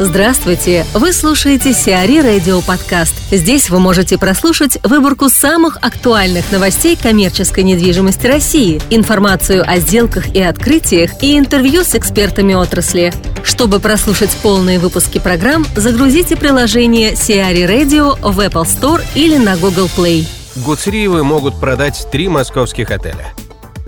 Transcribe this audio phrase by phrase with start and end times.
[0.00, 0.84] Здравствуйте!
[0.92, 3.14] Вы слушаете Сиари Радио Подкаст.
[3.30, 10.42] Здесь вы можете прослушать выборку самых актуальных новостей коммерческой недвижимости России, информацию о сделках и
[10.42, 13.12] открытиях и интервью с экспертами отрасли.
[13.44, 19.88] Чтобы прослушать полные выпуски программ, загрузите приложение Сиари Radio в Apple Store или на Google
[19.96, 20.26] Play.
[20.56, 23.32] Гуцериевы могут продать три московских отеля–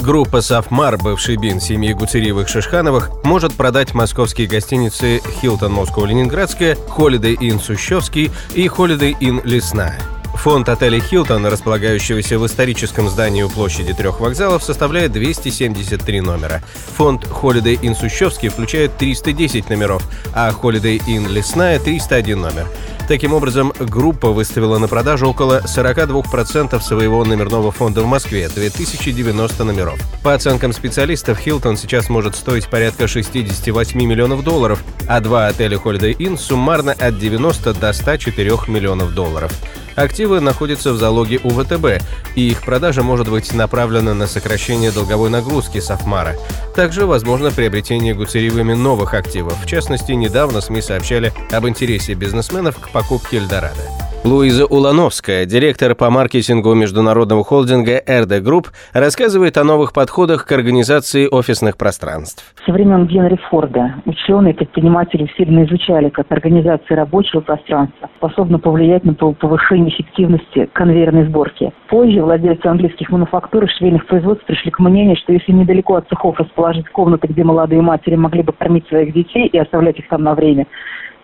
[0.07, 8.31] Группа «Сафмар», бывший бин семьи Гуцериевых-Шишхановых, может продать московские гостиницы «Хилтон Москва-Ленинградская», «Холидей Ин Сущевский»
[8.55, 10.01] и «Холидей Ин Лесная».
[10.37, 16.63] Фонд отеля «Хилтон», располагающегося в историческом здании у площади трех вокзалов, составляет 273 номера.
[16.97, 20.03] Фонд Holiday Inn Сущевский включает 310 номеров,
[20.35, 22.69] а Holiday Inn Лесная– 301 номер.
[23.09, 29.99] Таким образом, группа выставила на продажу около 42% своего номерного фонда в Москве, 2090 номеров.
[30.25, 36.17] По оценкам специалистов, Хилтон сейчас может стоить порядка 68 миллионов долларов, а два отеля Holiday
[36.17, 39.53] Inn суммарно от 90 до 104 миллионов долларов.
[39.97, 42.03] Активы находятся в залоге у ВТБ,
[42.35, 46.37] и их продажа может быть направлена на сокращение долговой нагрузки Софмара.
[46.75, 49.55] Также возможно приобретение гуцериевыми новых активов.
[49.61, 54.06] В частности, недавно СМИ сообщали об интересе бизнесменов к покупке Эльдорадо.
[54.27, 61.29] Луиза Улановская, директор по маркетингу международного холдинга RD Group, рассказывает о новых подходах к организации
[61.31, 62.43] офисных пространств.
[62.67, 69.05] Со времен Генри Форда ученые и предприниматели сильно изучали, как организация рабочего пространства способна повлиять
[69.05, 71.73] на повышение эффективности конвейерной сборки.
[71.89, 76.37] Позже владельцы английских мануфактур и швейных производств пришли к мнению, что если недалеко от цехов
[76.41, 80.35] расположить комнаты, где молодые матери могли бы кормить своих детей и оставлять их там на
[80.35, 80.67] время,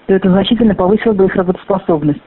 [0.07, 2.21] то это значительно повысило бы их работоспособность.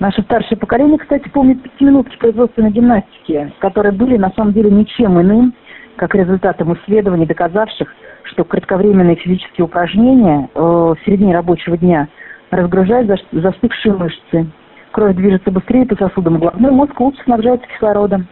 [0.00, 5.54] Наше старшее поколение, кстати, помнит пятиминутки производственной гимнастики, которые были на самом деле ничем иным,
[5.96, 12.08] как результатом исследований, доказавших, что кратковременные физические упражнения э, в середине рабочего дня
[12.50, 14.46] разгружают застывшие мышцы.
[14.90, 18.26] Кровь движется быстрее по сосудам, головной мозг лучше снабжается кислородом.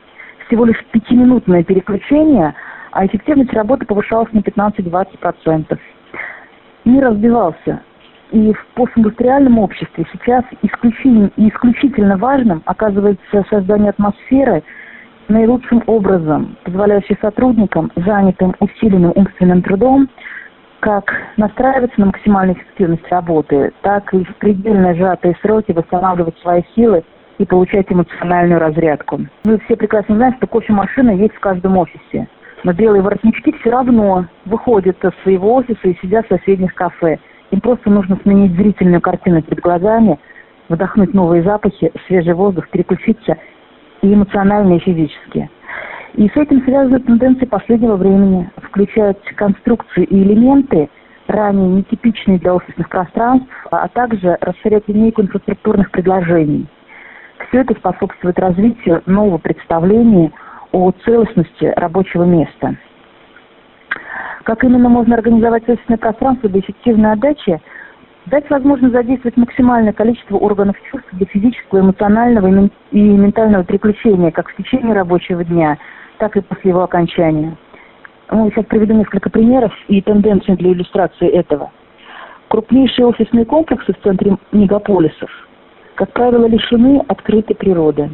[0.46, 2.54] Всего лишь пятиминутное переключение,
[2.90, 5.78] а эффективность работы повышалась на 15-20%.
[6.84, 7.80] Мир разбивался.
[8.32, 14.62] И в постиндустриальном обществе сейчас исключительно, исключительно важным оказывается создание атмосферы
[15.28, 20.08] наилучшим образом, позволяющей сотрудникам, занятым усиленным умственным трудом,
[20.80, 27.04] как настраиваться на максимальную эффективность работы, так и в предельно сжатые сроки восстанавливать свои силы
[27.36, 29.20] и получать эмоциональную разрядку.
[29.44, 32.28] Вы все прекрасно знаете, что кофемашина есть в каждом офисе.
[32.64, 37.18] Но белые воротнички все равно выходят из своего офиса и сидят в соседних кафе–
[37.52, 40.18] им просто нужно сменить зрительную картину перед глазами,
[40.68, 43.36] вдохнуть новые запахи, свежий воздух, переключиться
[44.00, 45.48] и эмоционально, и физически.
[46.14, 50.88] И с этим связаны тенденции последнего времени, включают конструкции и элементы,
[51.28, 56.66] ранее нетипичные для офисных пространств, а также расширять линейку инфраструктурных предложений.
[57.48, 60.32] Все это способствует развитию нового представления
[60.72, 62.76] о целостности рабочего места–
[64.42, 67.60] как именно можно организовать офисное пространство для эффективной отдачи?
[68.26, 74.56] Дать возможность задействовать максимальное количество органов чувств для физического, эмоционального и ментального переключения как в
[74.56, 75.78] течение рабочего дня,
[76.18, 77.56] так и после его окончания.
[78.30, 81.72] Ну, сейчас приведу несколько примеров и тенденций для иллюстрации этого.
[82.48, 85.30] Крупнейшие офисные комплексы в центре мегаполисов,
[85.96, 88.10] как правило, лишены открытой природы.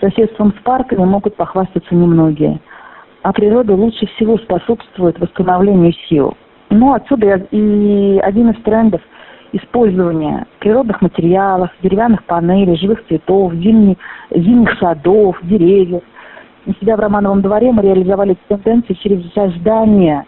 [0.00, 2.60] Соседством с парками могут похвастаться немногие–
[3.22, 6.36] а природа лучше всего способствует восстановлению сил.
[6.70, 9.00] Ну, отсюда и один из трендов
[9.52, 13.96] использования природных материалов, деревянных панелей, живых цветов, зимних,
[14.30, 16.02] зимних садов, деревьев.
[16.66, 20.24] У себя в Романовом дворе мы реализовали тенденции через создание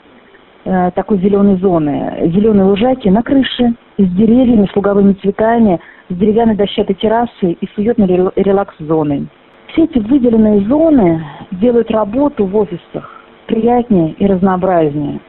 [0.65, 2.31] э, такой зеленой зоны.
[2.35, 5.79] Зеленые лужайки на крыше, с деревьями, с луговыми цветами,
[6.09, 9.29] с деревянной дощатой террасой и с уютной релакс-зоной.
[9.73, 15.21] Все эти выделенные зоны делают работу в офисах приятнее и разнообразнее.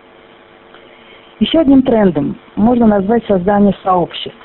[1.39, 4.37] Еще одним трендом можно назвать создание сообществ.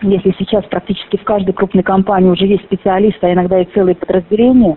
[0.00, 4.76] Если сейчас практически в каждой крупной компании уже есть специалисты, а иногда и целые подразделения,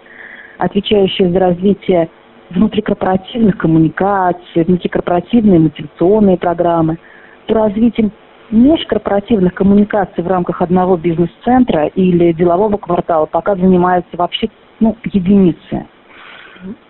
[0.57, 2.09] отвечающие за развитие
[2.49, 6.97] внутрикорпоративных коммуникаций, внутрикорпоративные мотивационные программы,
[7.45, 8.11] то развитием
[8.51, 14.49] межкорпоративных коммуникаций в рамках одного бизнес-центра или делового квартала пока занимаются вообще
[14.79, 15.87] ну, единицы.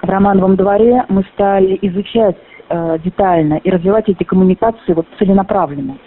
[0.02, 2.38] В Романовом дворе мы стали изучать
[2.70, 5.98] э, детально и развивать эти коммуникации вот целенаправленно.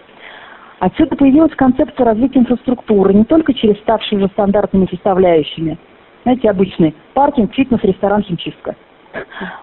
[0.78, 5.78] Отсюда появилась концепция развития инфраструктуры не только через ставшие уже стандартными составляющими.
[6.22, 8.76] Знаете, обычный паркинг, фитнес, ресторан, химчистка.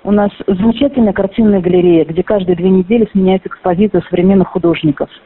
[0.04, 5.10] У нас замечательная картинная галерея, где каждые две недели сменяется экспозиция современных художников–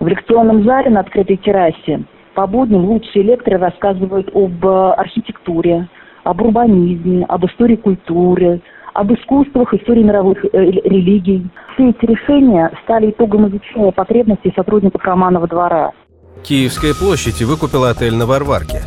[0.00, 2.04] В лекционном зале на открытой террасе
[2.34, 5.88] по будням лучшие лекторы рассказывают об э, архитектуре,
[6.24, 8.60] об урбанизме, об истории культуры,
[8.92, 11.46] об искусствах, истории мировых э, религий.
[11.74, 15.92] Все эти решения стали итогом изучения потребностей сотрудников Романова двора.
[16.42, 18.82] Киевская площадь выкупила отель на Варварке.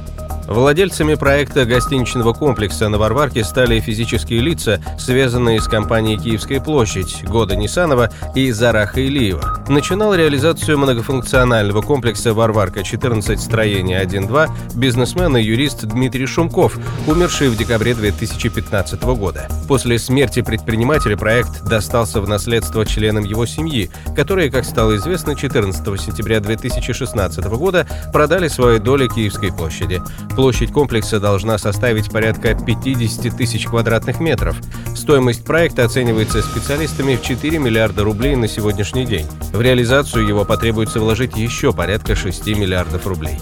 [0.47, 7.57] Владельцами проекта гостиничного комплекса на Варварке стали физические лица, связанные с компанией «Киевская площадь» Года
[7.57, 9.65] Нисанова и Зараха Илиева.
[9.67, 13.37] Начинал реализацию многофункционального комплекса «Варварка-14.
[13.37, 19.49] Строение 1.2» бизнесмен и юрист Дмитрий Шумков, умерший в декабре 2015 года.
[19.67, 25.83] После смерти предпринимателя проект достался в наследство членам его семьи, которые, как стало известно, 14
[25.99, 30.01] сентября 2016 года продали свои доли Киевской площади.
[30.37, 34.55] Площадь комплекса должна составить порядка 50 тысяч квадратных метров.
[34.95, 39.25] Стоимость проекта оценивается специалистами в 4 миллиарда рублей на сегодняшний день.
[39.51, 43.39] В реализацию его потребуется вложить еще порядка 6 миллиардов рублей.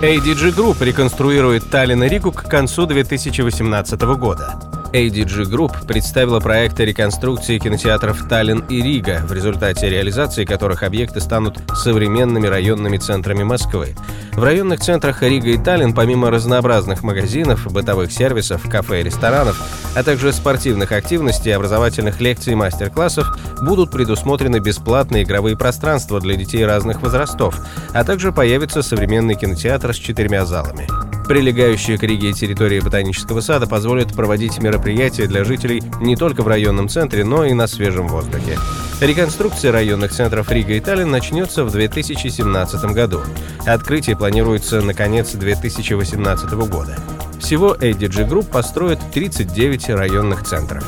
[0.00, 4.60] ADG Group реконструирует Таллин и Ригу к концу 2018 года.
[4.92, 11.58] ADG Group представила проекты реконструкции кинотеатров Таллин и Рига, в результате реализации которых объекты станут
[11.74, 13.94] современными районными центрами Москвы.
[14.32, 19.60] В районных центрах Рига и Таллин, помимо разнообразных магазинов, бытовых сервисов, кафе и ресторанов,
[19.96, 26.66] а также спортивных активностей, образовательных лекций и мастер-классов, будут предусмотрены бесплатные игровые пространства для детей
[26.66, 27.58] разных возрастов,
[27.94, 30.86] а также появится современный кинотеатр с четырьмя залами.
[31.32, 36.90] Прилегающие к Риге территории ботанического сада позволят проводить мероприятия для жителей не только в районном
[36.90, 38.58] центре, но и на свежем воздухе.
[39.00, 43.22] Реконструкция районных центров Рига и Таллин начнется в 2017 году.
[43.64, 46.98] Открытие планируется на конец 2018 года.
[47.40, 50.84] Всего ADG Group построит 39 районных центров.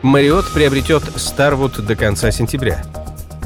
[0.00, 2.82] Мариот приобретет Старвуд до конца сентября.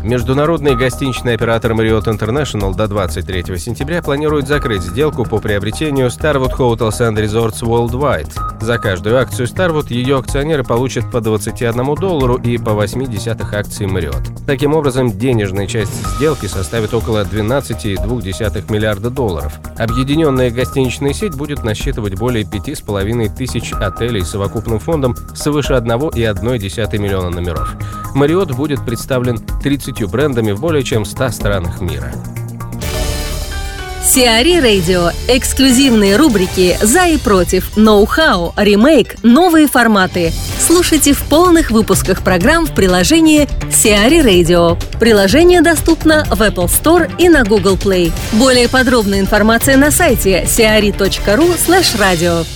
[0.06, 7.00] Международный гостиничный оператор Marriott International до 23 сентября планирует закрыть сделку по приобретению Starwood Hotels
[7.00, 8.30] and Resorts Worldwide.
[8.60, 14.46] За каждую акцию Starwood ее акционеры получат по 21 доллару и по 0,8 акции Marriott.
[14.46, 19.54] Таким образом, денежная часть сделки составит около 12,2 миллиарда долларов.
[19.76, 27.30] Объединенная гостиничная сеть будет насчитывать более 5,5 тысяч отелей с совокупным фондом свыше 1,1 миллиона
[27.30, 27.76] номеров.
[28.16, 32.12] Marriott будет представлен 30 брендами в более чем 100 странах мира.
[34.02, 35.10] Сиари Радио.
[35.28, 40.32] Эксклюзивные рубрики «За и против», «Ноу-хау», «Ремейк», «Новые форматы».
[40.58, 44.80] Слушайте в полных выпусках программ в приложении Сиари Radio.
[44.98, 48.12] Приложение доступно в Apple Store и на Google Play.
[48.32, 52.46] Более подробная информация на сайте siari.ru slash radio.